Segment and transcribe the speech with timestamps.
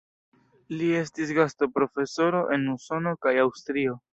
[0.77, 3.99] Li estis gastoprofesoro en Usono kaj Aŭstrio.